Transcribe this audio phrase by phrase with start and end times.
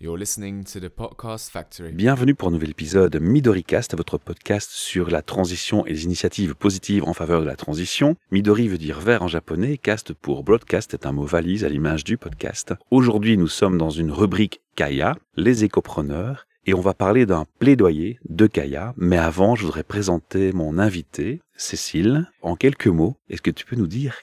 [0.00, 1.90] You're listening to the Podcast Factory.
[1.90, 7.02] Bienvenue pour un nouvel épisode MidoriCast, votre podcast sur la transition et les initiatives positives
[7.02, 8.14] en faveur de la transition.
[8.30, 12.04] Midori veut dire vert en japonais, cast pour broadcast est un mot valise à l'image
[12.04, 12.74] du podcast.
[12.92, 18.20] Aujourd'hui, nous sommes dans une rubrique Kaya, les écopreneurs, et on va parler d'un plaidoyer
[18.28, 18.94] de Kaya.
[18.96, 22.30] Mais avant, je voudrais présenter mon invité, Cécile.
[22.40, 24.20] En quelques mots, est-ce que tu peux nous dire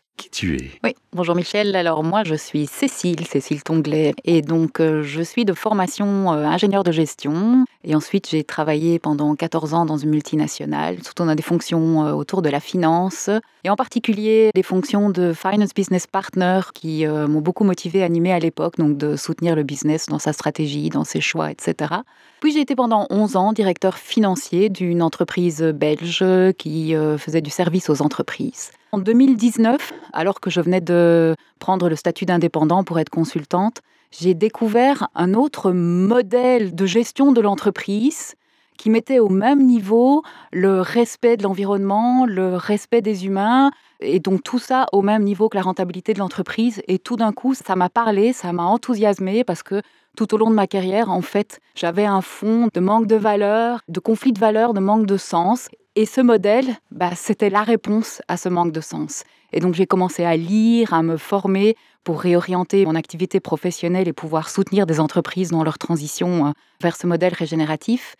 [0.84, 1.76] Oui, bonjour Michel.
[1.76, 6.46] Alors moi, je suis Cécile, Cécile Tonglet, et donc euh, je suis de formation euh,
[6.46, 7.66] ingénieur de gestion.
[7.84, 11.02] Et ensuite, j'ai travaillé pendant 14 ans dans une multinationale.
[11.04, 13.30] Surtout, a des fonctions euh, autour de la finance,
[13.64, 18.32] et en particulier des fonctions de finance business partner qui euh, m'ont beaucoup motivé, animé
[18.34, 21.94] à l'époque, donc de soutenir le business dans sa stratégie, dans ses choix, etc.
[22.42, 26.26] Puis j'ai été pendant 11 ans directeur financier d'une entreprise belge
[26.58, 28.72] qui faisait du service aux entreprises.
[28.92, 34.34] En 2019, alors que je venais de prendre le statut d'indépendant pour être consultante, j'ai
[34.34, 38.36] découvert un autre modèle de gestion de l'entreprise
[38.78, 44.44] qui mettait au même niveau le respect de l'environnement, le respect des humains, et donc
[44.44, 46.82] tout ça au même niveau que la rentabilité de l'entreprise.
[46.88, 49.82] Et tout d'un coup, ça m'a parlé, ça m'a enthousiasmé parce que
[50.16, 53.82] tout au long de ma carrière, en fait, j'avais un fond de manque de valeur,
[53.88, 55.68] de conflit de valeur, de manque de sens.
[55.98, 59.24] Et ce modèle, bah, c'était la réponse à ce manque de sens.
[59.54, 64.14] Et donc j'ai commencé à lire, à me former pour réorienter mon activité professionnelle et
[64.14, 66.52] pouvoir soutenir des entreprises dans leur transition euh,
[66.82, 68.18] vers ce modèle régénératif.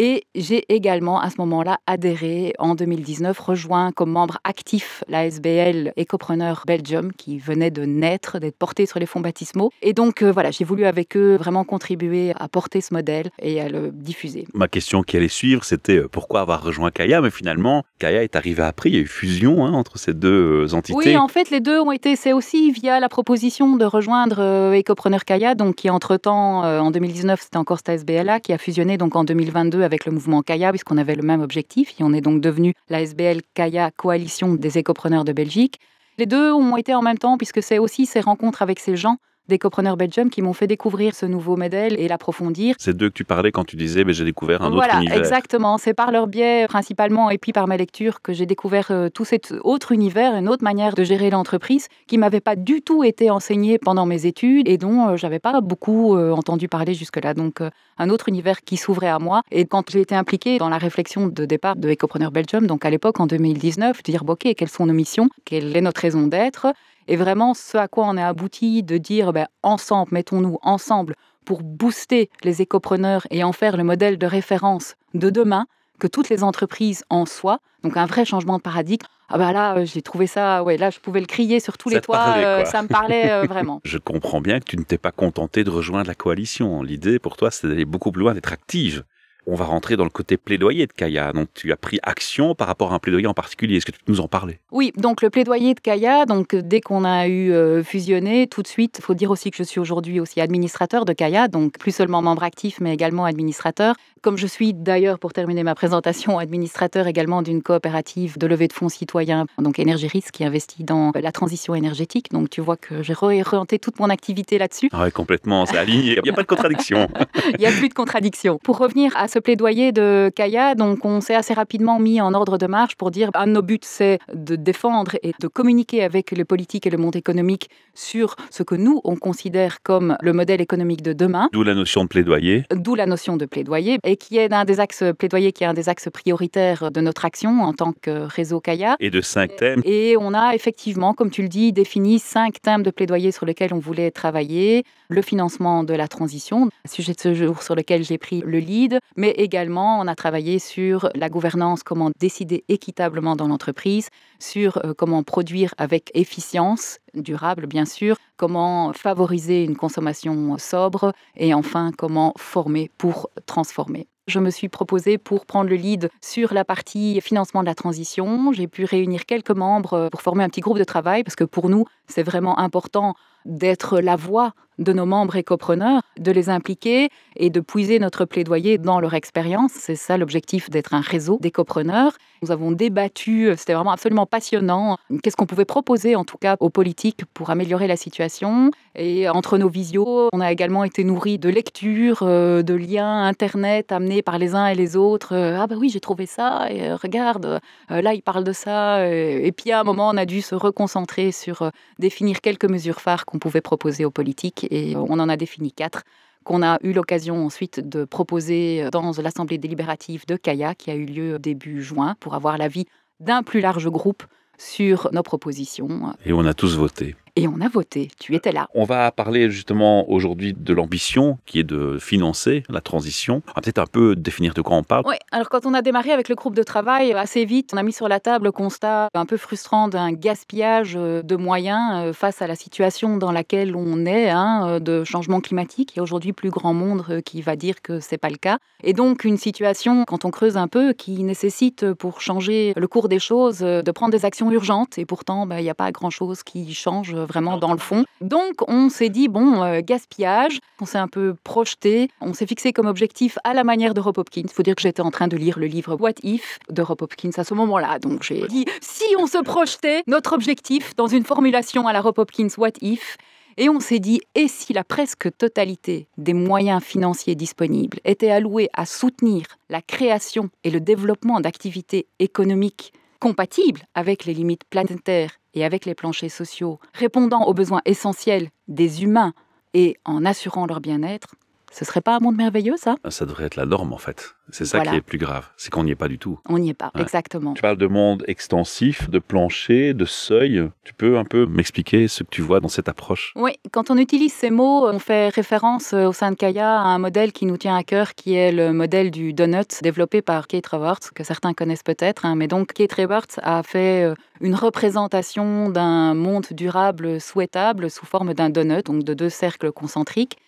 [0.00, 5.92] Et j'ai également, à ce moment-là, adhéré en 2019, rejoint comme membre actif la SBL
[5.98, 9.72] Ecopreneur Belgium, qui venait de naître, d'être portée sur les fonds baptismaux.
[9.82, 13.60] Et donc, euh, voilà, j'ai voulu avec eux vraiment contribuer à porter ce modèle et
[13.60, 14.46] à le diffuser.
[14.54, 17.20] Ma question qui allait suivre, c'était euh, pourquoi avoir rejoint Kaya?
[17.20, 18.90] Mais finalement, Kaya est arrivé après.
[18.90, 20.96] Il y a eu fusion hein, entre ces deux euh, entités.
[20.96, 22.14] Oui, en fait, les deux ont été.
[22.14, 27.56] C'est aussi via la proposition de rejoindre Ecopreneur Kaya, donc qui entre-temps, en 2019, c'était
[27.56, 31.14] encore cette SBLA, qui a fusionné donc en 2022 avec le mouvement Kaya, puisqu'on avait
[31.14, 31.98] le même objectif.
[31.98, 35.80] Et on est donc devenu la SBL Kaya Coalition des écopreneurs de Belgique.
[36.18, 39.16] Les deux ont été en même temps, puisque c'est aussi ces rencontres avec ces gens
[39.48, 42.74] d'Ecopreneur Belgium qui m'ont fait découvrir ce nouveau modèle et l'approfondir.
[42.78, 45.18] C'est d'eux que tu parlais quand tu disais mais j'ai découvert un voilà, autre univers.
[45.18, 45.78] exactement.
[45.78, 49.24] C'est par leur biais principalement et puis par ma lecture que j'ai découvert euh, tout
[49.24, 53.30] cet autre univers, une autre manière de gérer l'entreprise qui m'avait pas du tout été
[53.30, 57.34] enseignée pendant mes études et dont euh, j'avais pas beaucoup euh, entendu parler jusque-là.
[57.34, 57.60] Donc
[57.98, 59.42] un autre univers qui s'ouvrait à moi.
[59.50, 62.90] Et quand j'ai été impliquée dans la réflexion de départ de Ecopreneur Belgium, donc à
[62.90, 66.66] l'époque en 2019, de dire ok, quelles sont nos missions, quelle est notre raison d'être,
[67.08, 71.62] et vraiment ce à quoi on est abouti, de dire ben, ensemble, mettons-nous ensemble pour
[71.62, 75.66] booster les écopreneurs et en faire le modèle de référence de demain,
[75.98, 77.58] que toutes les entreprises en soient.
[77.82, 79.06] Donc un vrai changement de paradigme.
[79.30, 81.90] Ah bah là, euh, j'ai trouvé ça, ouais, là je pouvais le crier sur tous
[81.90, 83.80] Ça les toits, parlait, euh, ça me parlait euh, vraiment.
[83.84, 86.82] Je comprends bien que tu ne t'es pas contenté de rejoindre la coalition.
[86.82, 89.04] L'idée pour toi, c'est d'aller beaucoup plus loin, d'être active.
[89.50, 91.32] On va rentrer dans le côté plaidoyer de Kaya.
[91.32, 93.78] Donc tu as pris action par rapport à un plaidoyer en particulier.
[93.78, 94.58] Est-ce que tu peux nous en parler?
[94.72, 98.66] Oui, donc le plaidoyer de Kaya, donc dès qu'on a eu euh, fusionné, tout de
[98.66, 101.92] suite, il faut dire aussi que je suis aujourd'hui aussi administrateur de Kaya, donc plus
[101.92, 103.94] seulement membre actif, mais également administrateur.
[104.20, 108.72] Comme je suis d'ailleurs, pour terminer ma présentation, administrateur également d'une coopérative de levée de
[108.74, 112.32] fonds citoyens, donc Énergie Risque, qui investit dans la transition énergétique.
[112.32, 114.90] Donc tu vois que j'ai réorienté toute mon activité là-dessus.
[114.92, 116.16] Ah ouais, complètement, c'est aligné.
[116.18, 117.08] Il n'y a pas de contradiction.
[117.54, 118.58] Il n'y a plus de contradiction.
[118.62, 122.58] Pour revenir à ce plaidoyer de Kaya, donc on s'est assez rapidement mis en ordre
[122.58, 126.30] de marche pour dire un de nos buts, c'est de défendre et de communiquer avec
[126.32, 130.60] les politiques et le monde économique sur ce que nous, on considère comme le modèle
[130.60, 132.64] économique de demain, D'où la notion de plaidoyer.
[132.74, 135.74] d'où la notion de plaidoyer, et qui est un des axes plaidoyer qui est un
[135.74, 138.96] des axes prioritaires de notre action en tant que réseau Kaya.
[139.00, 139.80] Et de cinq thèmes.
[139.84, 143.72] Et on a effectivement, comme tu le dis, défini cinq thèmes de plaidoyer sur lesquels
[143.74, 144.84] on voulait travailler.
[145.08, 148.98] Le financement de la transition, sujet de ce jour sur lequel j'ai pris le lead,
[149.16, 154.08] mais également on a travaillé sur la gouvernance, comment décider équitablement dans l'entreprise,
[154.38, 161.54] sur euh, comment produire avec efficience, durable bien sûr, comment favoriser une consommation sobre et
[161.54, 164.06] enfin comment former pour transformer.
[164.28, 168.52] Je me suis proposée pour prendre le lead sur la partie financement de la transition.
[168.52, 171.44] J'ai pu réunir quelques membres euh, pour former un petit groupe de travail parce que
[171.44, 173.14] pour nous, c'est vraiment important
[173.48, 178.78] d'être la voix de nos membres écopreneurs, de les impliquer et de puiser notre plaidoyer
[178.78, 179.72] dans leur expérience.
[179.74, 182.12] C'est ça l'objectif d'être un réseau d'écopreneurs.
[182.42, 184.96] Nous avons débattu, c'était vraiment absolument passionnant.
[185.22, 188.70] Qu'est-ce qu'on pouvait proposer en tout cas aux politiques pour améliorer la situation?
[188.94, 193.90] Et entre nos visios, on a également été nourris de lectures, euh, de liens Internet
[193.90, 195.34] amenés par les uns et les autres.
[195.34, 197.60] Ah bah oui, j'ai trouvé ça, et euh, regarde,
[197.90, 199.04] euh, là il parle de ça.
[199.08, 203.24] Et puis à un moment, on a dû se reconcentrer sur définir quelques mesures phares
[203.38, 206.02] pouvait proposer aux politiques et on en a défini quatre
[206.44, 211.04] qu'on a eu l'occasion ensuite de proposer dans l'Assemblée délibérative de Kaya qui a eu
[211.04, 212.86] lieu début juin pour avoir l'avis
[213.20, 214.22] d'un plus large groupe
[214.56, 216.14] sur nos propositions.
[216.24, 217.16] Et on a tous voté.
[217.38, 218.66] Et on a voté, tu étais là.
[218.74, 223.42] On va parler justement aujourd'hui de l'ambition qui est de financer la transition.
[223.46, 225.04] On va peut-être un peu définir de quoi on parle.
[225.06, 227.84] Oui, alors quand on a démarré avec le groupe de travail, assez vite, on a
[227.84, 232.12] mis sur la table le constat un peu frustrant d'un gaspillage euh, de moyens euh,
[232.12, 235.92] face à la situation dans laquelle on est, hein, euh, de changement climatique.
[235.94, 238.58] Il y a aujourd'hui plus grand monde qui va dire que c'est pas le cas.
[238.82, 243.08] Et donc une situation, quand on creuse un peu, qui nécessite pour changer le cours
[243.08, 244.98] des choses, de prendre des actions urgentes.
[244.98, 248.04] Et pourtant, bah, il n'y a pas grand-chose qui change vraiment dans le fond.
[248.20, 252.72] Donc on s'est dit, bon, euh, gaspillage, on s'est un peu projeté, on s'est fixé
[252.72, 254.42] comme objectif à la manière de Rob Hopkins.
[254.44, 257.02] Il faut dire que j'étais en train de lire le livre What If de Rob
[257.02, 257.98] Hopkins à ce moment-là.
[257.98, 262.18] Donc j'ai dit, si on se projetait notre objectif dans une formulation à la Rob
[262.18, 263.16] Hopkins What If,
[263.60, 268.68] et on s'est dit, et si la presque totalité des moyens financiers disponibles était allouée
[268.72, 275.64] à soutenir la création et le développement d'activités économiques compatibles avec les limites planétaires et
[275.64, 279.34] avec les planchers sociaux, répondant aux besoins essentiels des humains
[279.74, 281.34] et en assurant leur bien-être,
[281.72, 282.96] ce serait pas un monde merveilleux, ça?
[283.08, 284.34] Ça devrait être la norme, en fait.
[284.50, 285.46] C'est ça qui est plus grave.
[285.56, 286.38] C'est qu'on n'y est pas du tout.
[286.48, 287.54] On n'y est pas, exactement.
[287.54, 290.70] Tu parles de monde extensif, de plancher, de seuil.
[290.84, 293.32] Tu peux un peu m'expliquer ce que tu vois dans cette approche?
[293.36, 296.84] Oui, quand on utilise ces mots, on fait référence euh, au sein de Kaya à
[296.84, 300.46] un modèle qui nous tient à cœur, qui est le modèle du donut développé par
[300.46, 302.24] Kate Roberts, que certains connaissent peut-être.
[302.24, 302.34] Hein.
[302.34, 308.34] mais donc, Kate Roberts a fait euh, une représentation d'un monde durable souhaitable sous forme
[308.34, 310.38] d'un donut, donc de deux cercles concentriques.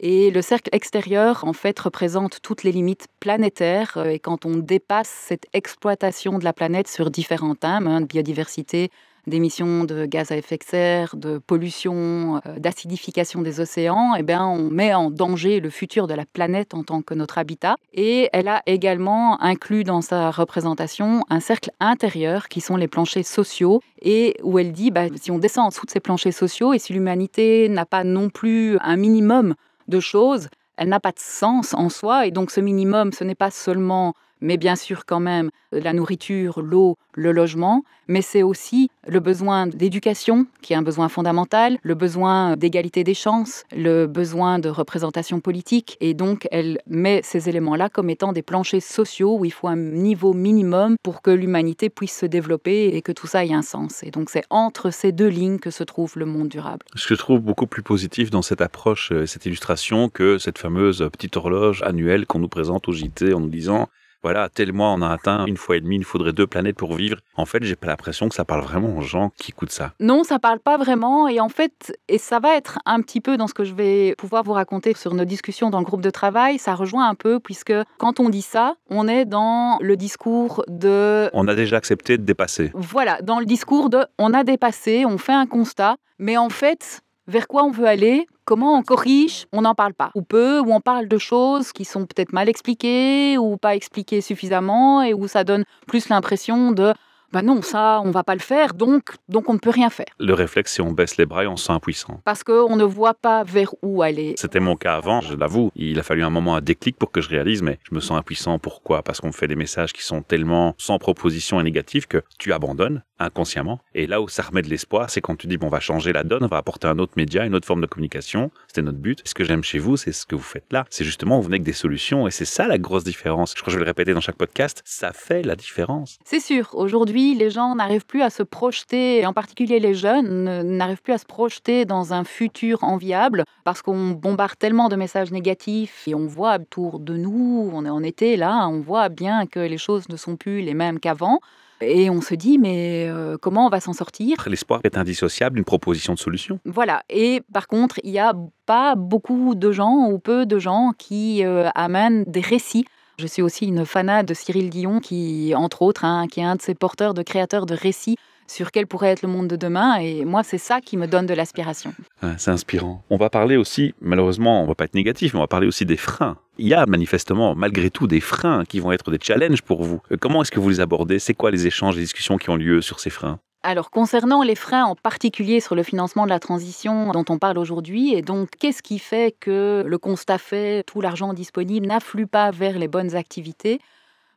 [0.00, 3.96] Et le cercle extérieur, en fait, représente toutes les limites planétaires.
[3.96, 8.06] Euh, et quand on dépasse cette exploitation de la planète sur différents thèmes, hein, de
[8.06, 8.90] biodiversité,
[9.26, 14.44] d'émissions de gaz à effet de serre, de pollution, euh, d'acidification des océans, eh bien,
[14.46, 17.76] on met en danger le futur de la planète en tant que notre habitat.
[17.92, 23.24] Et elle a également inclus dans sa représentation un cercle intérieur qui sont les planchers
[23.24, 26.72] sociaux et où elle dit, bah, si on descend en dessous de ces planchers sociaux
[26.72, 29.54] et si l'humanité n'a pas non plus un minimum
[29.88, 32.26] de choses, elle n'a pas de sens en soi.
[32.26, 34.14] Et donc ce minimum, ce n'est pas seulement
[34.44, 39.66] mais bien sûr quand même la nourriture, l'eau, le logement, mais c'est aussi le besoin
[39.66, 45.40] d'éducation, qui est un besoin fondamental, le besoin d'égalité des chances, le besoin de représentation
[45.40, 49.68] politique, et donc elle met ces éléments-là comme étant des planchers sociaux où il faut
[49.68, 53.62] un niveau minimum pour que l'humanité puisse se développer et que tout ça ait un
[53.62, 54.02] sens.
[54.02, 56.84] Et donc c'est entre ces deux lignes que se trouve le monde durable.
[56.94, 60.58] Ce que je trouve beaucoup plus positif dans cette approche, euh, cette illustration, que cette
[60.58, 63.88] fameuse petite horloge annuelle qu'on nous présente au JT en nous disant
[64.24, 66.94] voilà, tel mois on a atteint une fois et demie, il faudrait deux planètes pour
[66.94, 67.18] vivre.
[67.36, 69.92] En fait, j'ai pas l'impression que ça parle vraiment aux gens qui écoutent ça.
[70.00, 71.28] Non, ça parle pas vraiment.
[71.28, 74.14] Et en fait, et ça va être un petit peu dans ce que je vais
[74.16, 77.38] pouvoir vous raconter sur nos discussions dans le groupe de travail, ça rejoint un peu,
[77.38, 81.28] puisque quand on dit ça, on est dans le discours de...
[81.34, 82.70] On a déjà accepté de dépasser.
[82.72, 87.02] Voilà, dans le discours de on a dépassé, on fait un constat, mais en fait,
[87.26, 90.10] vers quoi on veut aller, comment on corrige, on n'en parle pas.
[90.14, 94.20] Ou peu, ou on parle de choses qui sont peut-être mal expliquées ou pas expliquées
[94.20, 96.92] suffisamment et où ça donne plus l'impression de
[97.34, 100.06] bah non, ça, on va pas le faire, donc, donc on ne peut rien faire.
[100.20, 102.20] Le réflexe, c'est on baisse les bras et on se sent impuissant.
[102.24, 104.34] Parce qu'on ne voit pas vers où aller.
[104.38, 105.72] C'était mon cas avant, je l'avoue.
[105.74, 108.16] Il a fallu un moment, un déclic pour que je réalise, mais je me sens
[108.16, 108.60] impuissant.
[108.60, 109.02] Pourquoi?
[109.02, 112.52] Parce qu'on me fait des messages qui sont tellement sans proposition et négatifs que tu
[112.52, 113.80] abandonnes inconsciemment.
[113.94, 116.12] Et là où ça remet de l'espoir, c'est quand tu dis, bon, on va changer
[116.12, 118.50] la donne, on va apporter un autre média, une autre forme de communication.
[118.66, 119.20] C'était notre but.
[119.24, 120.84] Ce que j'aime chez vous, c'est ce que vous faites là.
[120.90, 123.52] C'est justement, vous venez avec des solutions et c'est ça la grosse différence.
[123.56, 124.82] Je crois que je vais le répéter dans chaque podcast.
[124.84, 126.18] Ça fait la différence.
[126.24, 126.70] C'est sûr.
[126.74, 131.18] Aujourd'hui, les gens n'arrivent plus à se projeter, en particulier les jeunes, n'arrivent plus à
[131.18, 136.26] se projeter dans un futur enviable parce qu'on bombarde tellement de messages négatifs et on
[136.26, 140.08] voit autour de nous, on est en été là, on voit bien que les choses
[140.08, 141.40] ne sont plus les mêmes qu'avant.
[141.86, 144.36] Et on se dit, mais euh, comment on va s'en sortir?
[144.46, 146.60] L'espoir est indissociable d'une proposition de solution.
[146.64, 147.02] Voilà.
[147.08, 148.34] Et par contre, il n'y a
[148.66, 152.84] pas beaucoup de gens ou peu de gens qui euh, amènent des récits.
[153.18, 156.56] Je suis aussi une fanade de Cyril Guillon, qui, entre autres, hein, qui est un
[156.56, 159.96] de ces porteurs de créateurs de récits sur quel pourrait être le monde de demain.
[159.96, 161.94] Et moi, c'est ça qui me donne de l'aspiration.
[162.36, 163.02] c'est inspirant.
[163.10, 165.84] On va parler aussi, malheureusement, on va pas être négatif, mais on va parler aussi
[165.84, 166.36] des freins.
[166.58, 170.00] Il y a manifestement, malgré tout, des freins qui vont être des challenges pour vous.
[170.12, 171.18] Euh, comment est-ce que vous les abordez?
[171.18, 173.40] C'est quoi les échanges, les discussions qui ont lieu sur ces freins?
[173.66, 177.56] Alors, concernant les freins, en particulier sur le financement de la transition dont on parle
[177.56, 182.50] aujourd'hui, et donc qu'est-ce qui fait que le constat fait, tout l'argent disponible n'afflue pas
[182.50, 183.80] vers les bonnes activités?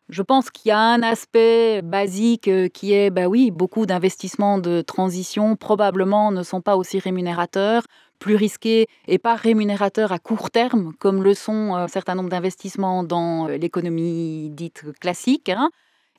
[0.09, 4.57] Je pense qu'il y a un aspect basique euh, qui est, bah oui, beaucoup d'investissements
[4.57, 7.83] de transition probablement ne sont pas aussi rémunérateurs,
[8.19, 12.29] plus risqués et pas rémunérateurs à court terme, comme le sont euh, un certain nombre
[12.29, 15.49] d'investissements dans euh, l'économie dite classique.
[15.49, 15.69] Hein.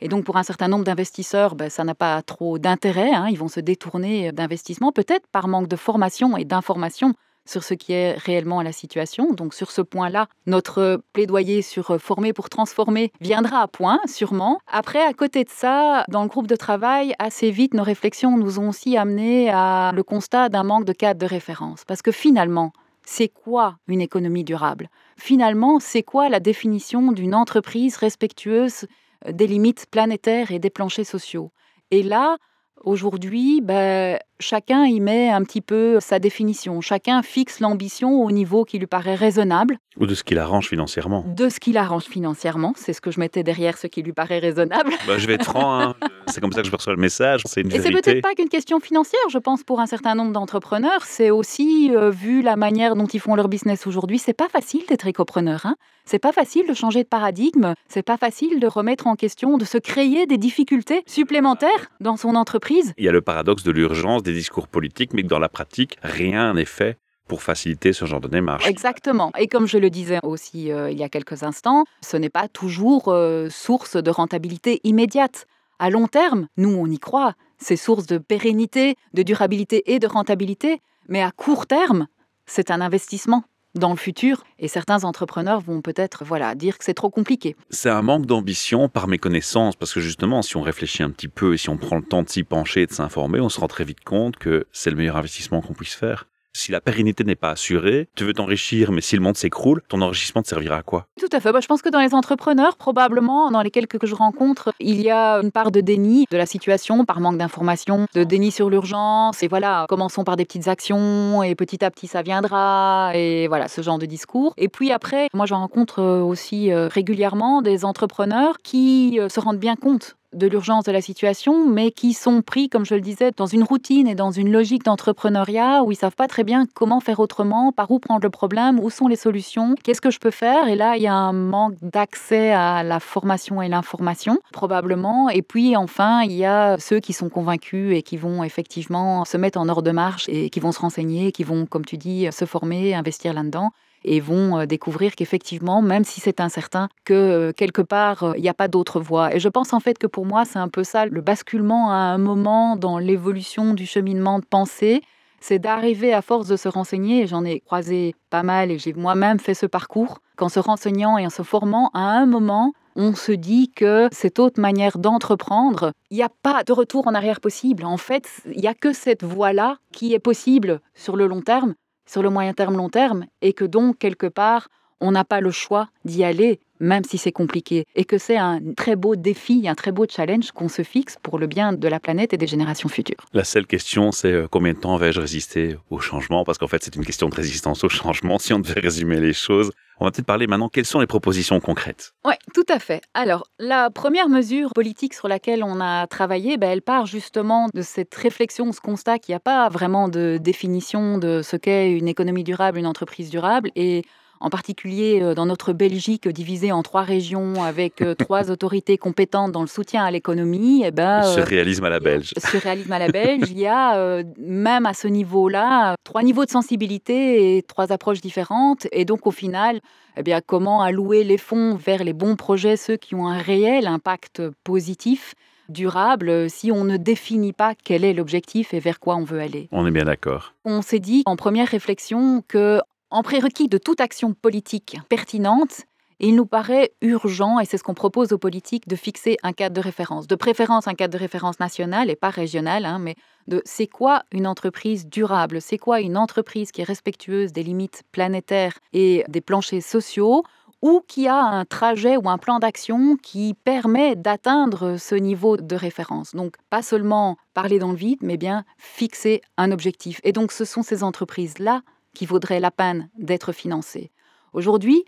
[0.01, 3.11] Et donc, pour un certain nombre d'investisseurs, bah, ça n'a pas trop d'intérêt.
[3.13, 3.29] Hein.
[3.31, 7.15] Ils vont se détourner d'investissements, peut-être par manque de formation et d'information
[7.49, 9.33] sur ce qui est réellement la situation.
[9.33, 14.61] Donc sur ce point-là, notre plaidoyer sur euh, former pour transformer viendra à point, sûrement.
[14.67, 18.59] Après, à côté de ça, dans le groupe de travail, assez vite, nos réflexions nous
[18.59, 21.85] ont aussi amené à le constat d'un manque de cadre de référence.
[21.87, 24.91] Parce que finalement, c'est quoi une économie durable?
[25.17, 28.87] Finalement, c'est quoi la définition d'une entreprise respectueuse
[29.27, 31.51] euh, des limites planétaires et des planchers sociaux?
[31.91, 32.37] Et là,
[32.85, 36.81] aujourd'hui, ben, chacun y met un petit peu sa définition.
[36.81, 39.79] Chacun fixe l'ambition au niveau qui lui paraît raisonnable.
[39.99, 41.25] Ou de ce qu'il arrange financièrement.
[41.27, 42.73] De ce qu'il arrange financièrement.
[42.77, 44.93] C'est ce que je mettais derrière ce qui lui paraît raisonnable.
[45.07, 45.95] Bah, je vais être franc, hein.
[46.29, 47.43] c'est comme ça que je perçois le message.
[47.47, 50.33] C'est une Et c'est peut-être pas qu'une question financière, je pense, pour un certain nombre
[50.33, 51.05] d'entrepreneurs.
[51.05, 54.83] C'est aussi, euh, vu la manière dont ils font leur business aujourd'hui, c'est pas facile
[54.89, 55.67] d'être écopreneur.
[55.67, 55.75] Hein.
[56.05, 57.75] C'est pas facile de changer de paradigme.
[57.89, 62.35] C'est pas facile de remettre en question, de se créer des difficultés supplémentaires dans son
[62.35, 62.95] entreprise.
[62.97, 66.55] Il y a le paradoxe de l'urgence discours politiques, mais que dans la pratique, rien
[66.55, 68.67] n'est fait pour faciliter ce genre de démarche.
[68.67, 69.31] Exactement.
[69.39, 72.49] Et comme je le disais aussi euh, il y a quelques instants, ce n'est pas
[72.49, 75.47] toujours euh, source de rentabilité immédiate.
[75.79, 77.35] À long terme, nous, on y croit.
[77.59, 80.81] C'est source de pérennité, de durabilité et de rentabilité.
[81.09, 82.09] Mais à court terme,
[82.47, 83.45] c'est un investissement
[83.79, 87.57] dans le futur et certains entrepreneurs vont peut-être voilà dire que c'est trop compliqué.
[87.71, 91.55] C'est un manque d'ambition par méconnaissance parce que justement si on réfléchit un petit peu
[91.55, 93.69] et si on prend le temps de s'y pencher et de s'informer, on se rend
[93.69, 96.27] très vite compte que c'est le meilleur investissement qu'on puisse faire.
[96.59, 100.03] Si la pérennité n'est pas assurée, tu veux t'enrichir, mais si le monde s'écroule, ton
[100.03, 101.07] enrichissement te servira à quoi?
[101.21, 101.53] Tout à fait.
[101.53, 105.01] Bah, je pense que dans les entrepreneurs, probablement, dans les quelques que je rencontre, il
[105.01, 108.71] y a une part de déni de la situation par manque d'information, de déni sur
[108.71, 109.41] l'urgence.
[109.45, 113.13] Et voilà, commençons par des petites actions et petit à petit ça viendra.
[113.15, 114.53] Et voilà, ce genre de discours.
[114.57, 119.61] Et puis après, moi je rencontre aussi euh, régulièrement des entrepreneurs qui euh, se rendent
[119.61, 123.33] bien compte de l'urgence de la situation, mais qui sont pris, comme je le disais,
[123.37, 127.01] dans une routine et dans une logique d'entrepreneuriat où ils savent pas très bien comment
[127.01, 130.31] faire autrement, par où prendre le problème, où sont les solutions, qu'est-ce que je peux
[130.31, 130.69] faire.
[130.69, 135.29] Et là, il y a un manque d'accès à la formation et l'information, probablement.
[135.31, 139.37] Et puis, enfin, il y a ceux qui sont convaincus et qui vont effectivement se
[139.37, 142.29] mettre en ordre de marche et qui vont se renseigner, qui vont, comme tu dis,
[142.31, 143.71] se former, investir là-dedans
[144.05, 148.43] et vont euh, découvrir qu'effectivement, même si c'est incertain, que euh, quelque part, euh, il
[148.43, 149.35] n'y a pas d'autre voie.
[149.35, 151.97] Et je pense en fait que pour moi, c'est un peu ça, le basculement à
[151.97, 155.03] un moment dans l'évolution du cheminement de pensée,
[155.41, 158.93] c'est d'arriver à force de se renseigner, et j'en ai croisé pas mal, et j'ai
[158.93, 163.15] moi-même fait ce parcours, qu'en se renseignant et en se formant, à un moment, on
[163.15, 167.41] se dit que cette autre manière d'entreprendre, il n'y a pas de retour en arrière
[167.41, 167.85] possible.
[167.85, 171.75] En fait, il n'y a que cette voie-là qui est possible sur le long terme
[172.09, 174.69] sur le moyen terme, long terme, et que donc, quelque part,
[175.01, 178.61] on n'a pas le choix d'y aller, même si c'est compliqué, et que c'est un
[178.77, 182.01] très beau défi, un très beau challenge qu'on se fixe pour le bien de la
[182.01, 183.27] planète et des générations futures.
[183.33, 186.45] La seule question, c'est euh, combien de temps vais-je résister au changement?
[186.45, 189.33] Parce qu'en fait, c'est une question de résistance au changement, si on devait résumer les
[189.33, 189.71] choses.
[190.01, 192.13] On va peut-être parler maintenant, quelles sont les propositions concrètes?
[192.25, 193.03] Oui, tout à fait.
[193.15, 197.83] Alors, la première mesure politique sur laquelle on a travaillé, ben, elle part justement de
[197.83, 202.07] cette réflexion, ce constat qu'il n'y a pas vraiment de définition de ce qu'est une
[202.07, 203.73] économie durable, une entreprise durable.
[203.75, 204.05] Et
[204.41, 209.53] en particulier euh, dans notre Belgique divisée en trois régions avec euh, trois autorités compétentes
[209.53, 210.83] dans le soutien à l'économie.
[210.85, 212.33] Eh ben, surréalisme à la belge.
[212.39, 213.51] Surréalisme à la belge.
[213.51, 218.21] il y a euh, même à ce niveau-là trois niveaux de sensibilité et trois approches
[218.21, 218.87] différentes.
[218.93, 219.81] Et donc au final,
[220.17, 223.87] eh bien, comment allouer les fonds vers les bons projets, ceux qui ont un réel
[223.87, 225.35] impact positif
[225.69, 229.69] durable si on ne définit pas quel est l'objectif et vers quoi on veut aller?
[229.71, 230.55] On est bien d'accord.
[230.65, 232.81] On s'est dit en première réflexion que
[233.11, 235.83] en prérequis de toute action politique pertinente,
[236.21, 239.77] il nous paraît urgent, et c'est ce qu'on propose aux politiques, de fixer un cadre
[239.77, 240.27] de référence.
[240.27, 243.15] De préférence un cadre de référence national et pas régional, hein, mais
[243.47, 248.03] de c'est quoi une entreprise durable, c'est quoi une entreprise qui est respectueuse des limites
[248.11, 250.43] planétaires et des planchers sociaux,
[250.83, 255.77] ou qui a un trajet ou un plan d'action qui permet d'atteindre ce niveau de
[255.77, 256.35] référence?
[256.35, 260.21] Donc pas seulement parler dans le vide, mais bien fixer un objectif.
[260.25, 261.83] Et donc ce sont ces entreprises-là
[262.19, 264.11] qui vaudraient la peine d'être financées.
[264.53, 265.05] Aujourd'hui,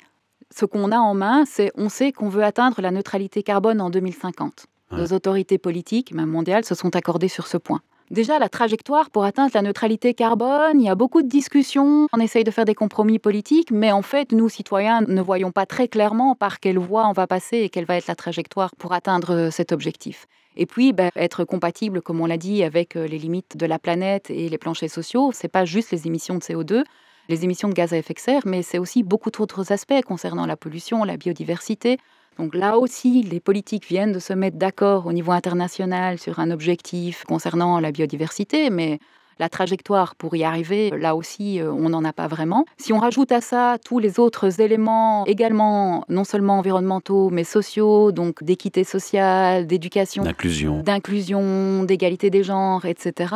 [0.54, 3.90] ce qu'on a en main, c'est on sait qu'on veut atteindre la neutralité carbone en
[3.90, 4.66] 2050.
[4.92, 7.80] Nos autorités politiques, même mondiales, se sont accordées sur ce point.
[8.12, 12.20] Déjà, la trajectoire pour atteindre la neutralité carbone, il y a beaucoup de discussions, on
[12.20, 15.88] essaye de faire des compromis politiques, mais en fait, nous, citoyens, ne voyons pas très
[15.88, 19.30] clairement par quelle voie on va passer et quelle va être la trajectoire pour atteindre
[19.32, 20.26] euh, cet objectif.
[20.56, 23.78] Et puis, ben, être compatible, comme on l'a dit, avec euh, les limites de la
[23.78, 26.82] planète et les planchers sociaux, c'est pas juste les émissions de CO2,
[27.28, 30.46] les émissions de gaz à effet de serre, mais c'est aussi beaucoup d'autres aspects concernant
[30.46, 31.98] la pollution, la biodiversité.
[32.38, 36.50] Donc là aussi, les politiques viennent de se mettre d'accord au niveau international sur un
[36.50, 38.98] objectif concernant la biodiversité, mais
[39.40, 42.66] la trajectoire pour y arriver, là aussi, euh, on n'en a pas vraiment.
[42.76, 48.12] Si on rajoute à ça tous les autres éléments, également non seulement environnementaux, mais sociaux,
[48.12, 53.34] donc d'équité sociale, d'éducation, d'inclusion, d'inclusion, d'égalité des genres, etc.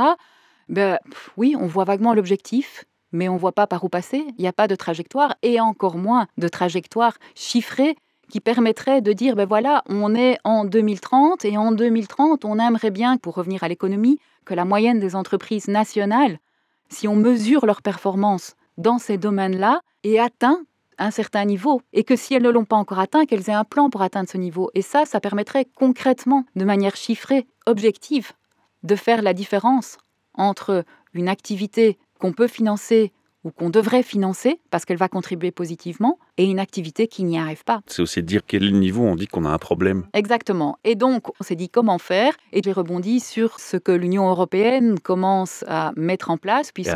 [0.69, 0.99] Ben,
[1.39, 4.27] oui, on voit vaguement l'objectif, mais on ne voit pas par où passer.
[4.37, 7.97] Il n'y a pas de trajectoire, et encore moins de trajectoire chiffrée
[8.29, 12.91] qui permettrait de dire, ben voilà, on est en 2030 et en 2030, on aimerait
[12.91, 16.39] bien, pour revenir à l'économie, que la moyenne des entreprises nationales,
[16.89, 20.61] si on mesure leur performance dans ces domaines-là, ait atteint
[20.99, 23.65] un certain niveau et que si elles ne l'ont pas encore atteint, qu'elles aient un
[23.65, 24.71] plan pour atteindre ce niveau.
[24.75, 28.33] Et ça, ça permettrait concrètement, de manière chiffrée, objective,
[28.83, 29.97] de faire la différence
[30.35, 30.85] entre
[31.15, 33.13] une activité qu'on peut financer
[33.45, 37.65] ou qu'on devrait financer parce qu'elle va contribuer positivement, et une activité qui n'y arrive
[37.65, 37.81] pas.
[37.87, 40.05] C'est aussi dire quel est le niveau, on dit qu'on a un problème.
[40.13, 40.79] Exactement.
[40.85, 44.99] Et donc, on s'est dit comment faire, et j'ai rebondi sur ce que l'Union européenne
[44.99, 46.95] commence à mettre en place, puisque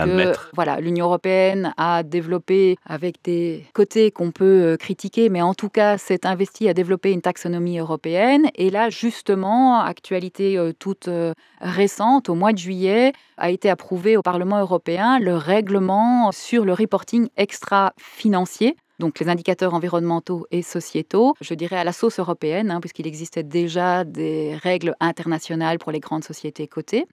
[0.54, 5.68] voilà, l'Union européenne a développé, avec des côtés qu'on peut euh, critiquer, mais en tout
[5.68, 8.49] cas, s'est investi à développer une taxonomie européenne.
[8.54, 14.16] Et là, justement, actualité euh, toute euh, récente, au mois de juillet, a été approuvé
[14.16, 21.34] au Parlement européen le règlement sur le reporting extra-financier donc les indicateurs environnementaux et sociétaux,
[21.40, 26.00] je dirais à la sauce européenne, hein, puisqu'il existait déjà des règles internationales pour les
[26.00, 27.06] grandes sociétés cotées.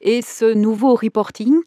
[0.00, 1.60] Et ce nouveau reporting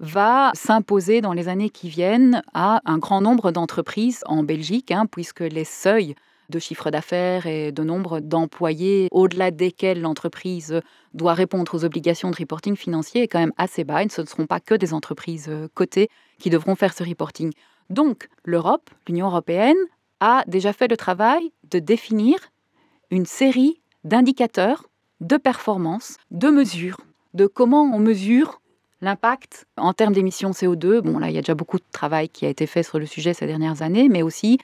[0.00, 5.06] va s'imposer dans les années qui viennent à un grand nombre d'entreprises en Belgique, hein,
[5.10, 6.14] puisque les seuils
[6.48, 10.80] de chiffre d'affaires et de nombre d'employés au-delà desquels l'entreprise
[11.12, 14.02] doit répondre aux obligations de reporting financier est quand même assez bas.
[14.02, 16.08] Et ce ne seront pas que des entreprises euh, cotées
[16.38, 17.52] qui devront faire ce reporting.
[17.90, 19.76] Donc l'Europe, l'Union européenne,
[20.20, 22.38] a déjà fait le travail de définir
[23.10, 24.84] une série d'indicateurs
[25.20, 27.00] de performance, de mesures,
[27.34, 28.60] de comment on mesure
[29.00, 31.00] l'impact en termes d'émissions CO2.
[31.00, 33.06] Bon, là, il y a déjà beaucoup de travail qui a été fait sur le
[33.06, 34.58] sujet ces dernières années, mais aussi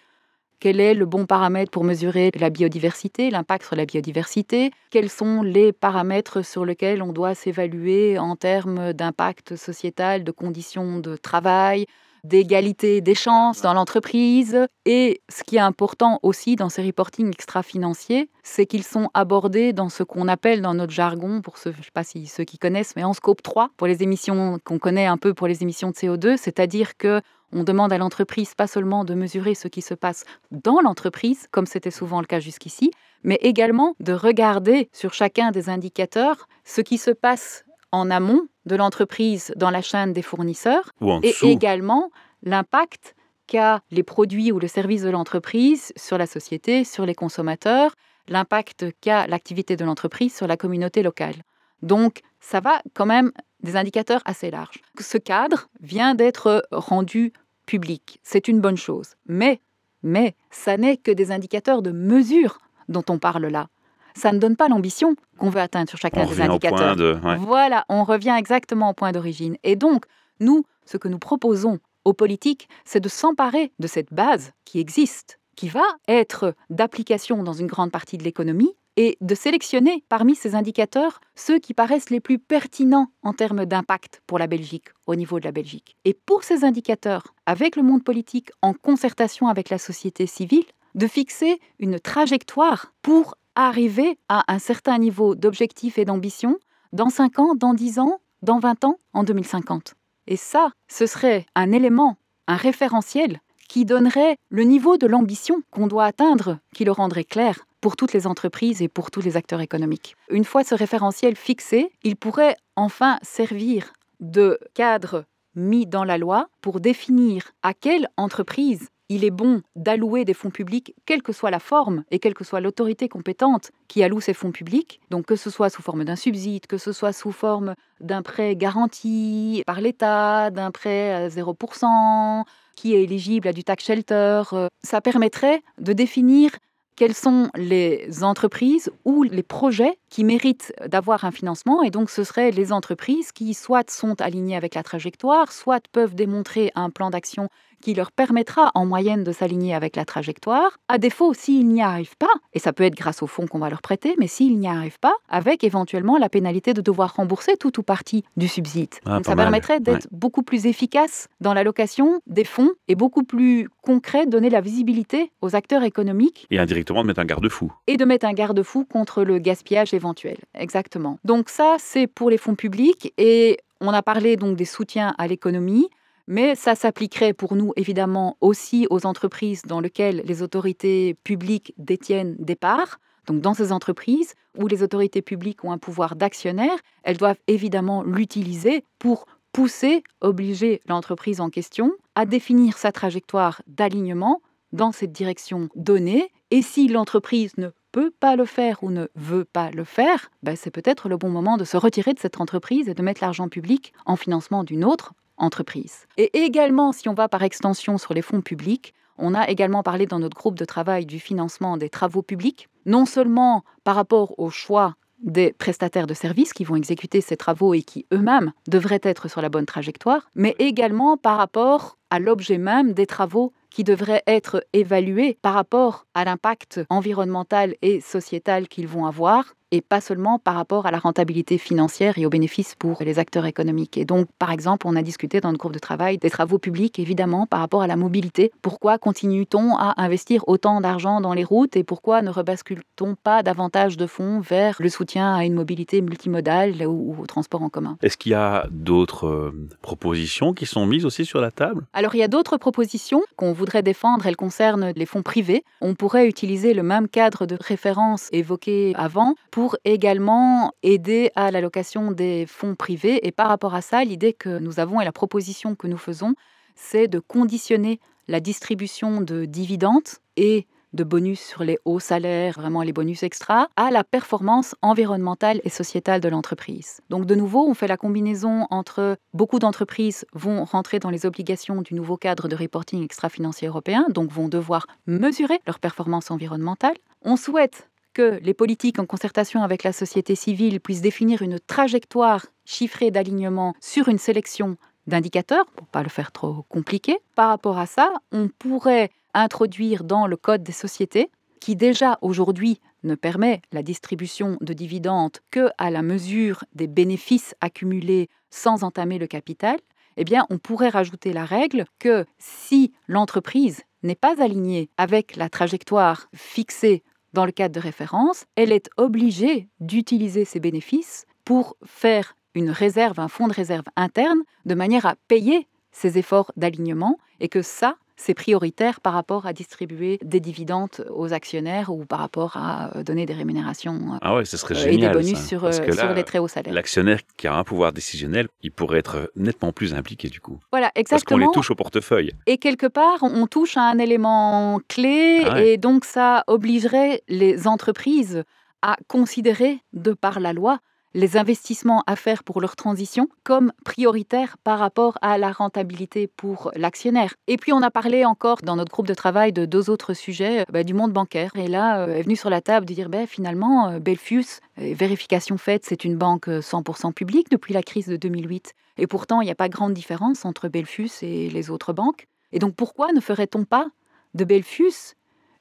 [0.61, 4.71] quel est le bon paramètre pour mesurer la biodiversité, l'impact sur la biodiversité?
[4.91, 11.01] Quels sont les paramètres sur lesquels on doit s'évaluer en termes d'impact sociétal, de conditions
[11.01, 11.87] de travail,
[12.25, 14.67] d'égalité des chances dans l'entreprise.
[14.87, 19.89] Et ce qui est important aussi dans ces reportings extra-financiers, c'est qu'ils sont abordés dans
[19.89, 22.59] ce qu'on appelle dans notre jargon, pour ceux, je ne sais pas si ceux qui
[22.59, 25.91] connaissent, mais en scope 3, pour les émissions qu'on connaît un peu pour les émissions
[25.91, 27.21] de CO2, c'est-à-dire que
[27.53, 31.67] on demande à l'entreprise pas seulement de mesurer ce qui se passe dans l'entreprise, comme
[31.67, 32.91] c'était souvent le cas jusqu'ici,
[33.23, 38.77] mais également de regarder sur chacun des indicateurs ce qui se passe en amont de
[38.77, 40.91] l'entreprise dans la chaîne des fournisseurs
[41.23, 42.11] et également
[42.43, 43.15] l'impact
[43.47, 47.95] qu'a les produits ou le service de l'entreprise sur la société, sur les consommateurs,
[48.29, 51.37] l'impact qu'a l'activité de l'entreprise sur la communauté locale.
[51.83, 54.81] Donc, ça va quand même des indicateurs assez larges.
[54.99, 57.33] Ce cadre vient d'être rendu
[57.67, 58.21] public.
[58.23, 59.15] C'est une bonne chose.
[59.27, 59.61] Mais,
[60.03, 63.69] mais, ça n'est que des indicateurs de mesure dont on parle là
[64.15, 66.97] ça ne donne pas l'ambition qu'on veut atteindre sur chacun des indicateurs.
[67.39, 69.57] Voilà, on revient exactement au point d'origine.
[69.63, 70.05] Et donc,
[70.41, 75.39] nous, ce que nous proposons aux politiques, c'est de s'emparer de cette base qui existe,
[75.57, 80.55] qui va être d'application dans une grande partie de l'économie, et de sélectionner parmi ces
[80.55, 85.41] indicateurs ceux qui paraissent les plus pertinents en termes d'impact pour la Belgique, au niveau
[85.41, 85.97] de la Belgique.
[86.05, 91.09] Et pour ces indicateurs, avec le monde politique, en concertation avec la société civile, de
[91.09, 96.59] fixer une trajectoire pour arriver à un certain niveau d'objectif et d'ambition
[96.93, 99.95] dans 5 ans, dans 10 ans, dans 20 ans, en 2050.
[100.27, 105.87] Et ça, ce serait un élément, un référentiel qui donnerait le niveau de l'ambition qu'on
[105.87, 109.61] doit atteindre, qui le rendrait clair pour toutes les entreprises et pour tous les acteurs
[109.61, 110.17] économiques.
[110.31, 116.49] Une fois ce référentiel fixé, il pourrait enfin servir de cadre mis dans la loi
[116.61, 121.51] pour définir à quelle entreprise il est bon d'allouer des fonds publics, quelle que soit
[121.51, 125.37] la forme et quelle que soit l'autorité compétente qui alloue ces fonds publics, donc que
[125.37, 129.81] ce soit sous forme d'un subside, que ce soit sous forme d'un prêt garanti par
[129.81, 132.45] l'État, d'un prêt à 0%,
[132.77, 136.51] qui est éligible à du tax shelter, euh, ça permettrait de définir
[136.97, 141.83] quelles sont les entreprises ou les projets qui méritent d'avoir un financement.
[141.83, 146.15] Et donc, ce seraient les entreprises qui soit sont alignées avec la trajectoire, soit peuvent
[146.15, 147.49] démontrer un plan d'action
[147.85, 150.79] qui leur permettra en moyenne de s'aligner avec la trajectoire.
[150.89, 153.69] À défaut, s'ils n'y arrivent pas, et ça peut être grâce au fonds qu'on va
[153.69, 157.79] leur prêter, mais s'ils n'y arrivent pas, avec éventuellement la pénalité de devoir rembourser tout
[157.79, 158.89] ou partie du subside.
[159.05, 159.45] Ah, Donc ça mal.
[159.45, 164.63] permettrait d'être beaucoup plus efficace dans l'allocation des fonds et beaucoup plus concret, donner la
[164.63, 167.71] visibilité aux acteurs économiques Et indirectement de mettre un garde-fou.
[167.87, 170.39] et de mettre un garde-fou contre le gaspillage éventuel.
[170.55, 171.19] Exactement.
[171.25, 175.27] Donc ça, c'est pour les fonds publics et on a parlé donc des soutiens à
[175.27, 175.89] l'économie.
[176.27, 182.37] Mais ça s'appliquerait pour nous évidemment aussi aux entreprises dans lesquelles les autorités publiques détiennent
[182.39, 182.99] des parts.
[183.27, 188.03] Donc dans ces entreprises où les autorités publiques ont un pouvoir d'actionnaire, elles doivent évidemment
[188.03, 194.41] l'utiliser pour pousser, obliger l'entreprise en question à définir sa trajectoire d'alignement
[194.73, 196.31] dans cette direction donnée.
[196.51, 200.57] Et si l'entreprise ne peut pas le faire ou ne veut pas le faire, ben
[200.57, 203.49] c'est peut-être le bon moment de se retirer de cette entreprise et de mettre l'argent
[203.49, 206.07] public en financement d'une autre entreprise.
[206.17, 210.07] Et également, si on va par extension sur les fonds publics, on a également parlé
[210.07, 214.51] dans notre groupe de travail du financement des travaux publics, non seulement par rapport au
[214.51, 219.29] choix des prestataires de services qui vont exécuter ces travaux et qui eux-mêmes devraient être
[219.29, 224.23] sur la bonne trajectoire, mais également par rapport à l'objet même des travaux qui devraient
[224.27, 230.39] être évalués par rapport à l'impact environnemental et sociétal qu'ils vont avoir et pas seulement
[230.39, 233.99] par rapport à la rentabilité financière et aux bénéfices pour les acteurs économiques.
[233.99, 237.01] Et donc, par exemple, on a discuté dans le groupe de travail des travaux publics,
[237.01, 238.53] évidemment, par rapport à la mobilité.
[238.63, 243.97] Pourquoi continue-t-on à investir autant d'argent dans les routes et pourquoi ne rebascule-t-on pas davantage
[243.97, 247.97] de fonds vers le soutien à une mobilité multimodale ou, au transport en commun?
[248.01, 251.85] Est-ce qu'il y a d'autres euh, propositions qui sont mises aussi sur la table?
[251.93, 254.27] Alors, il y a d'autres propositions qu'on voudrait défendre.
[254.27, 255.65] Elles concernent les fonds privés.
[255.81, 262.13] On pourrait utiliser le même cadre de référence évoqué avant pour également aider à l'allocation
[262.13, 263.27] des fonds privés.
[263.27, 266.35] Et par rapport à ça, l'idée que nous avons et la proposition que nous faisons,
[266.75, 272.83] c'est de conditionner la distribution de dividendes et de bonus sur les hauts salaires, vraiment
[272.83, 277.01] les bonus extra, à la performance environnementale et sociétale de l'entreprise.
[277.11, 281.83] Donc de nouveau, on fait la combinaison entre beaucoup d'entreprises vont rentrer dans les obligations
[281.83, 286.95] du nouveau cadre de reporting extra-financier européen, donc vont devoir mesurer leur performance environnementale.
[287.23, 292.47] On souhaite que les politiques, en concertation avec la société civile, puissent définir une trajectoire
[292.65, 297.19] chiffrée d'alignement sur une sélection d'indicateurs, pour ne pas le faire trop compliqué.
[297.35, 302.81] Par rapport à ça, on pourrait introduire dans le Code des sociétés, qui déjà aujourd'hui
[303.03, 309.19] ne permet la distribution de dividendes que à la mesure des bénéfices accumulés sans entamer
[309.19, 309.79] le capital,
[310.17, 315.49] eh bien, on pourrait rajouter la règle que si l'entreprise n'est pas alignée avec la
[315.49, 317.03] trajectoire fixée
[317.35, 323.21] dans le cadre de référence, elle est obligée d'utiliser ses bénéfices pour faire une réserve,
[323.21, 327.97] un fonds de réserve interne, de manière à payer ses efforts d'alignement et que ça,
[328.17, 333.03] c'est prioritaire par rapport à distribuer des dividendes aux actionnaires ou par rapport à euh,
[333.03, 335.47] donner des rémunérations Ah ouais, ce serait euh, et des bonus ça.
[335.49, 336.73] sur, Parce euh, que sur là, les très hauts salaires.
[336.73, 340.59] l'actionnaire qui a un pouvoir décisionnel, il pourrait être nettement plus impliqué du coup.
[340.71, 341.39] Voilà, Parce qu'on exactement.
[341.47, 342.33] les touche au portefeuille.
[342.47, 345.69] Et quelque part, on touche à un élément clé Ah ouais.
[345.71, 348.45] et donc ça obligerait les entreprises
[348.83, 350.79] à considérer, de par la loi,
[351.15, 356.73] les investissements à faire pour leur transition comme prioritaires par rapport à la rentabilité pour
[356.75, 357.35] l'actionnaire.
[357.47, 360.61] Et puis on a parlé encore dans notre groupe de travail de deux autres sujets
[360.61, 361.51] euh, bah, du monde bancaire.
[361.55, 364.93] Et là euh, est venu sur la table de dire bah, finalement euh, Belfius, euh,
[364.95, 368.75] vérification faite, c'est une banque euh, 100% publique depuis la crise de 2008.
[368.99, 372.27] Et pourtant il n'y a pas grande différence entre Belfius et les autres banques.
[372.53, 373.89] Et donc pourquoi ne ferait-on pas
[374.35, 375.15] de Belfius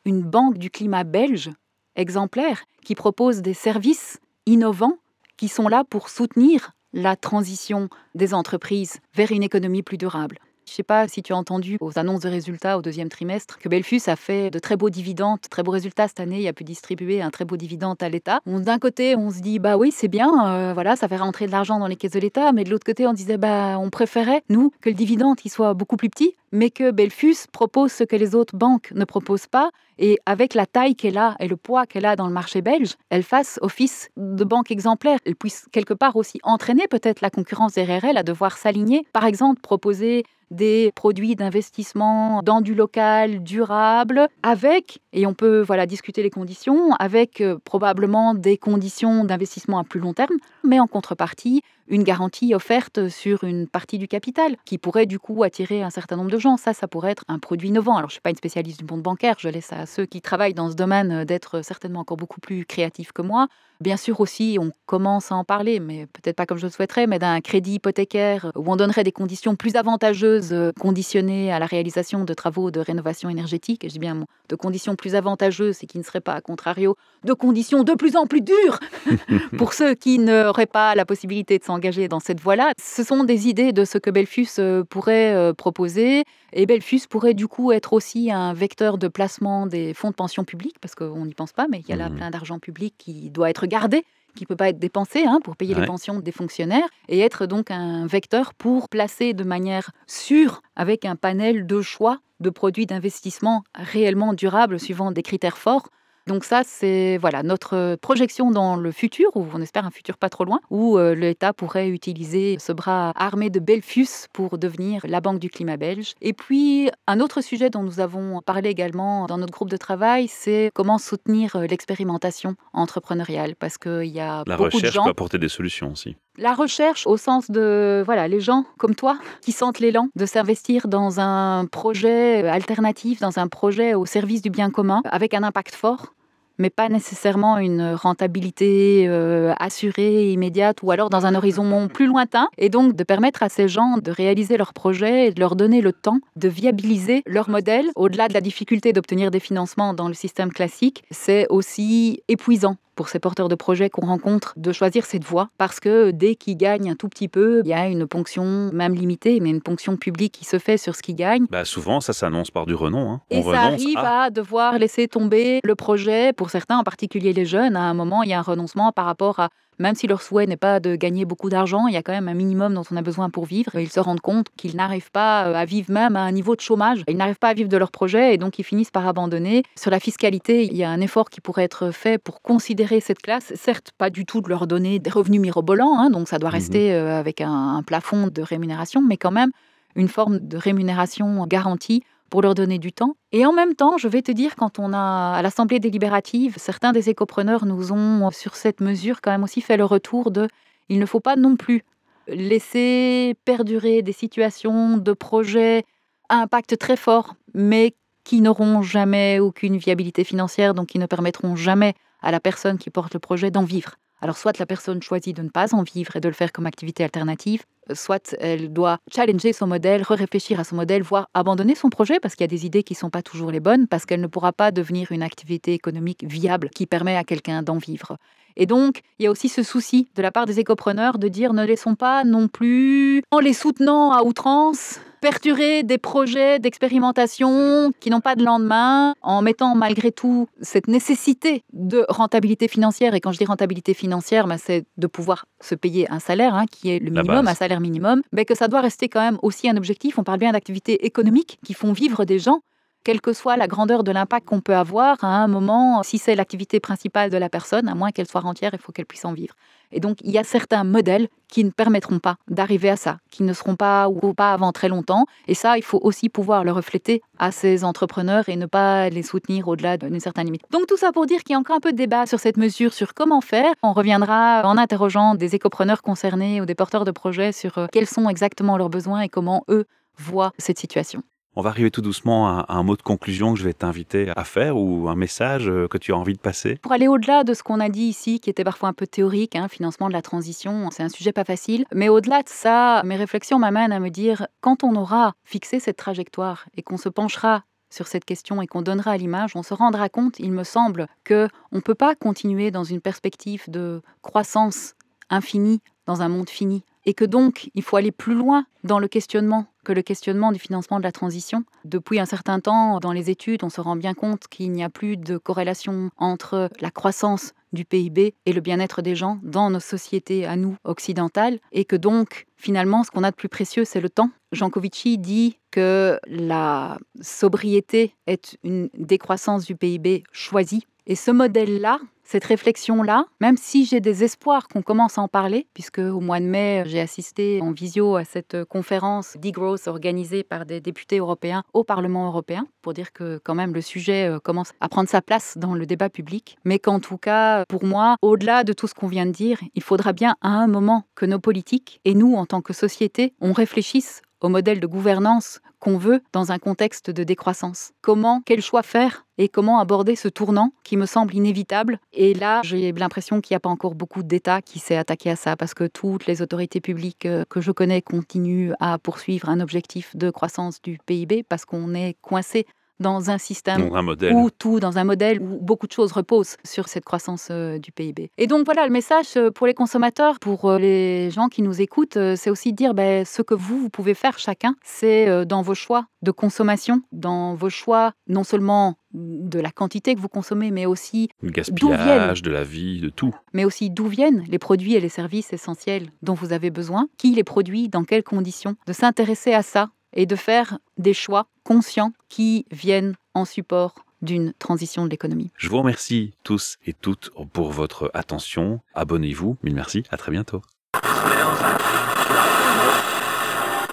[0.05, 1.51] une banque du climat belge
[1.95, 4.97] exemplaire qui propose des services innovants
[5.43, 10.39] qui sont là pour soutenir la transition des entreprises vers une économie plus durable.
[10.65, 13.57] Je ne sais pas si tu as entendu aux annonces de résultats au deuxième trimestre
[13.57, 16.53] que Belfus a fait de très beaux dividendes, très beaux résultats cette année, il a
[16.53, 18.39] pu distribuer un très beau dividende à l'État.
[18.45, 21.51] D'un côté, on se dit bah oui, c'est bien, euh, voilà, ça fait rentrer de
[21.51, 24.43] l'argent dans les caisses de l'État, mais de l'autre côté, on disait bah on préférait
[24.47, 28.15] nous que le dividende il soit beaucoup plus petit, mais que Belfus propose ce que
[28.15, 31.85] les autres banques ne proposent pas et avec la taille qu'elle a et le poids
[31.85, 35.17] qu'elle a dans le marché belge, elle fasse office de banque exemplaire.
[35.25, 39.05] Elle puisse quelque part aussi entraîner peut-être la concurrence derrière à devoir s'aligner.
[39.13, 45.85] Par exemple, proposer des produits d'investissement dans du local durable, avec, et on peut voilà
[45.85, 50.87] discuter les conditions, avec euh, probablement des conditions d'investissement à plus long terme, mais en
[50.87, 55.89] contrepartie, une garantie offerte sur une partie du capital qui pourrait du coup attirer un
[55.89, 56.57] certain nombre de gens.
[56.57, 57.97] Ça, ça pourrait être un produit innovant.
[57.97, 60.21] Alors, je ne suis pas une spécialiste du monde bancaire, je laisse à ceux qui
[60.21, 63.47] travaillent dans ce domaine euh, d'être certainement encore beaucoup plus créatifs que moi.
[63.81, 67.07] Bien sûr aussi, on commence à en parler, mais peut-être pas comme je le souhaiterais,
[67.07, 71.65] mais d'un crédit hypothécaire où on donnerait des conditions plus avantageuses euh, conditionnées à la
[71.65, 73.83] réalisation de travaux de rénovation énergétique.
[73.83, 76.95] Et je dis bien de conditions plus avantageuses et qui ne seraient pas, à contrario,
[77.23, 78.79] de conditions de plus en plus dures
[79.57, 82.71] pour ceux qui n'auraient pas la possibilité de s'engager dans cette voie-là.
[82.81, 86.23] Ce sont des idées de ce que Belfus euh, pourrait euh, proposer.
[86.53, 90.43] Et Belfus pourrait du coup être aussi un vecteur de placement des fonds de pension
[90.43, 92.15] publics, parce qu'on n'y pense pas, mais il y a là mmh.
[92.15, 94.05] plein d'argent public qui doit être gardé
[94.35, 97.45] qui ne peut pas être dépensé hein, pour payer les pensions des fonctionnaires, et être
[97.45, 102.87] donc un vecteur pour placer de manière sûre, avec un panel de choix de produits
[102.87, 105.87] d'investissement réellement durables suivant des critères forts,
[106.27, 110.29] donc ça, c'est voilà notre projection dans le futur, ou on espère un futur pas
[110.29, 115.19] trop loin, où euh, l'État pourrait utiliser ce bras armé de Belfus pour devenir la
[115.19, 116.13] Banque du climat belge.
[116.21, 120.27] Et puis, un autre sujet dont nous avons parlé également dans notre groupe de travail,
[120.27, 125.03] c'est comment soutenir euh, l'expérimentation entrepreneuriale, parce qu'il y a la beaucoup de gens...
[125.03, 126.15] peut apporter des solutions aussi.
[126.39, 130.87] La recherche au sens de voilà les gens comme toi qui sentent l'élan de s'investir
[130.87, 135.75] dans un projet alternatif, dans un projet au service du bien commun avec un impact
[135.75, 136.13] fort
[136.59, 142.47] mais pas nécessairement une rentabilité euh, assurée, immédiate, ou alors dans un horizon plus lointain,
[142.57, 145.81] et donc de permettre à ces gens de réaliser leurs projets et de leur donner
[145.81, 147.87] le temps de viabiliser leur modèle.
[147.95, 153.09] Au-delà de la difficulté d'obtenir des financements dans le système classique, c'est aussi épuisant pour
[153.09, 156.91] ces porteurs de projets qu'on rencontre de choisir cette voie parce que dès qu'ils gagnent
[156.91, 160.33] un tout petit peu, il y a une ponction, même limitée, mais une ponction publique
[160.33, 161.45] qui se fait sur ce qu'ils gagnent.
[161.49, 163.11] Bah souvent, ça s'annonce par du renom.
[163.11, 163.21] Hein.
[163.29, 164.29] Et ça arrive à...
[164.29, 166.33] devoir laisser tomber le projet.
[166.33, 169.05] Pour certains, en particulier les jeunes, à un moment, il y a un renoncement par
[169.05, 172.03] rapport à même si leur souhait n'est pas de gagner beaucoup d'argent, il y a
[172.03, 173.75] quand même un minimum dont on a besoin pour vivre.
[173.75, 176.61] Ils se rendent compte qu'ils n'arrivent pas euh, à vivre même à un niveau de
[176.61, 177.03] chômage.
[177.07, 179.63] Ils n'arrivent pas à vivre de leur projet et donc ils finissent par abandonner.
[179.75, 183.21] Sur la fiscalité, il y a un effort qui pourrait être fait pour considérer cette
[183.21, 183.53] classe.
[183.55, 186.55] Certes, pas du tout de leur donner des revenus mirobolants, hein, donc ça doit mhm.
[186.55, 189.51] rester euh, avec un plafond de rémunération, mais quand même
[189.95, 192.03] une forme de rémunération garantie
[192.33, 193.15] pour leur donner du temps.
[193.31, 196.91] Et en même temps, je vais te dire, quand on a à l'Assemblée délibérative, certains
[196.91, 200.47] des écopreneurs nous ont, sur cette mesure, quand même aussi fait le retour de
[200.89, 201.83] il ne faut pas non plus
[202.27, 205.83] laisser perdurer des situations de projets
[206.27, 207.93] à impact très fort, mais
[208.23, 211.93] qui n'auront jamais aucune viabilité financière, donc qui ne permettront jamais
[212.23, 213.91] à la personne qui porte le projet d'en vivre.
[214.21, 216.65] Alors soit la personne choisit de ne pas en vivre et de le faire comme
[216.65, 217.61] activité alternative,
[217.93, 222.35] soit elle doit challenger son modèle, réfléchir à son modèle, voire abandonner son projet parce
[222.35, 224.27] qu'il y a des idées qui ne sont pas toujours les bonnes, parce qu'elle ne
[224.27, 228.17] pourra pas devenir une activité économique viable qui permet à quelqu'un d'en vivre.
[228.55, 231.53] Et donc, il y a aussi ce souci de la part des écopreneurs de dire
[231.53, 238.09] ne laissons pas non plus, en les soutenant à outrance, perturber des projets d'expérimentation qui
[238.09, 243.13] n'ont pas de lendemain, en mettant malgré tout cette nécessité de rentabilité financière.
[243.13, 246.65] Et quand je dis rentabilité financière, ben, c'est de pouvoir se payer un salaire, hein,
[246.69, 249.69] qui est le minimum, un salaire minimum, mais que ça doit rester quand même aussi
[249.69, 250.19] un objectif.
[250.19, 252.59] On parle bien d'activités économiques qui font vivre des gens
[253.03, 256.35] quelle que soit la grandeur de l'impact qu'on peut avoir, à un moment, si c'est
[256.35, 259.33] l'activité principale de la personne, à moins qu'elle soit entière, il faut qu'elle puisse en
[259.33, 259.55] vivre.
[259.91, 263.43] Et donc, il y a certains modèles qui ne permettront pas d'arriver à ça, qui
[263.43, 265.25] ne seront pas ou pas avant très longtemps.
[265.47, 269.21] Et ça, il faut aussi pouvoir le refléter à ces entrepreneurs et ne pas les
[269.21, 270.63] soutenir au-delà d'une certaine limite.
[270.71, 272.57] Donc, tout ça pour dire qu'il y a encore un peu de débat sur cette
[272.57, 273.71] mesure, sur comment faire.
[273.83, 278.07] On reviendra en interrogeant des écopreneurs concernés ou des porteurs de projets sur euh, quels
[278.07, 279.85] sont exactement leurs besoins et comment eux
[280.17, 281.23] voient cette situation.
[281.55, 284.43] On va arriver tout doucement à un mot de conclusion que je vais t'inviter à
[284.43, 286.79] faire ou un message euh, que tu as envie de passer.
[286.81, 289.55] Pour aller au-delà de ce qu'on a dit ici, qui était parfois un peu théorique,
[289.55, 291.85] hein, financement de la transition, c'est un sujet pas facile.
[291.93, 295.97] Mais au-delà de ça, mes réflexions m'amènent à me dire, quand on aura fixé cette
[295.97, 299.75] trajectoire et qu'on se penchera sur cette question et qu'on donnera à l'image, on se
[299.75, 304.01] rendra compte, il me semble, que on ne peut pas continuer dans une perspective de
[304.23, 304.95] croissance
[305.29, 309.07] infinie dans un monde fini et que donc il faut aller plus loin dans le
[309.07, 311.63] questionnement que le questionnement du financement de la transition.
[311.83, 314.89] Depuis un certain temps, dans les études, on se rend bien compte qu'il n'y a
[314.89, 319.79] plus de corrélation entre la croissance du PIB et le bien-être des gens dans nos
[319.79, 323.99] sociétés à nous occidentales, et que donc finalement ce qu'on a de plus précieux c'est
[323.99, 324.29] le temps.
[324.51, 331.99] Jean Covici dit que la sobriété est une décroissance du PIB choisie Et ce modèle-là,
[332.33, 336.39] cette réflexion-là, même si j'ai des espoirs qu'on commence à en parler, puisque au mois
[336.39, 341.61] de mai, j'ai assisté en visio à cette conférence d'e-growth organisée par des députés européens
[341.73, 345.21] au Parlement européen, pour dire que quand même le sujet euh, commence à prendre sa
[345.21, 348.95] place dans le débat public, mais qu'en tout cas, pour moi, au-delà de tout ce
[348.95, 352.33] qu'on vient de dire, il faudra bien à un moment que nos politiques et nous,
[352.33, 357.09] en tant que société, on réfléchisse au modèle de gouvernance qu'on veut dans un contexte
[357.09, 357.91] de décroissance.
[358.01, 361.99] Comment, quel choix faire et comment aborder ce tournant qui me semble inévitable?
[362.11, 365.35] Et là, j'ai l'impression qu'il n'y a pas encore beaucoup d'États qui s'est attaqué à
[365.35, 369.59] ça parce que toutes les autorités publiques euh, que je connais continuent à poursuivre un
[369.59, 372.67] objectif de croissance du PIB parce qu'on est coincé
[372.99, 374.33] dans un système Dans un modèle.
[374.33, 377.91] où tout, dans un modèle où beaucoup de choses reposent sur cette croissance euh, du
[377.91, 378.31] PIB.
[378.37, 381.81] Et donc voilà, le message euh, pour les consommateurs, pour euh, les gens qui nous
[381.81, 385.61] écoutent, c'est aussi de dire ben, ce que vous, vous pouvez faire chacun, c'est dans
[385.61, 390.71] vos choix de consommation, dans vos choix non seulement de la quantité que vous consommez,
[390.71, 393.35] mais aussi, Le gaspillage, de la vie, de tout.
[393.53, 397.31] mais aussi d'où viennent les produits et les services essentiels dont vous avez besoin, qui
[397.31, 402.13] les produit, dans quelles conditions, de s'intéresser à ça et de faire des choix conscients
[402.29, 405.51] qui viennent en support d'une transition de l'économie.
[405.57, 408.79] Je vous remercie tous et toutes pour votre attention.
[408.95, 409.57] Abonnez-vous.
[409.63, 410.03] Mille merci.
[410.09, 410.61] À très bientôt.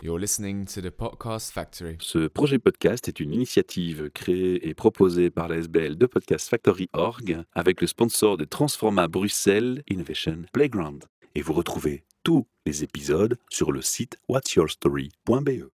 [0.02, 1.98] You're listening to the Podcast Factory.
[2.00, 6.88] Ce projet podcast est une initiative créée et proposée par la SBL de Podcast Factory
[6.94, 11.04] Org avec le sponsor de Transforma Bruxelles Innovation Playground.
[11.34, 15.68] Et vous retrouvez tous les épisodes sur le site whatsyourstory.be.